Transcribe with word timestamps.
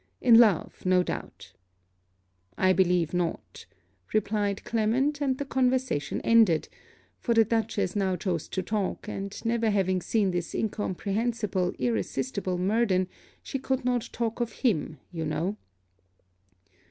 In 0.19 0.39
love, 0.39 0.83
no 0.83 1.03
doubt!' 1.03 1.53
'I 2.57 2.73
believe 2.73 3.13
not,' 3.13 3.67
replied 4.15 4.63
Clement; 4.63 5.21
and 5.21 5.37
the 5.37 5.45
conversation 5.45 6.21
ended: 6.21 6.69
for 7.19 7.35
the 7.35 7.45
Dutchess 7.45 7.95
now 7.95 8.15
chose 8.15 8.47
to 8.47 8.63
talk; 8.63 9.07
and, 9.07 9.39
never 9.45 9.69
having 9.69 10.01
seen 10.01 10.31
this 10.31 10.55
incomprehensible 10.55 11.73
irresistible 11.77 12.57
Murden, 12.57 13.09
she 13.43 13.59
could 13.59 13.85
not 13.85 14.09
talk 14.11 14.41
of 14.41 14.51
him, 14.65 14.97
you 15.11 15.23
know. 15.23 15.57